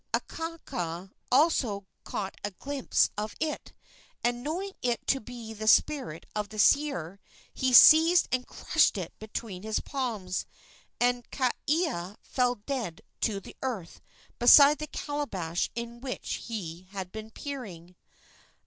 [0.15, 3.71] Akaaka also caught a glimpse of it,
[4.23, 7.19] and, knowing it to be the spirit of the seer,
[7.53, 10.47] he seized and crushed it between his palms,
[10.99, 14.01] and Kaea fell dead to the earth
[14.39, 17.95] beside the calabash into which he had been peering.